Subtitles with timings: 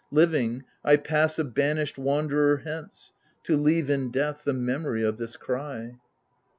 [0.09, 3.13] Living, I pass a banished wanderer hence.
[3.43, 5.91] To leave in death the memory of this cry.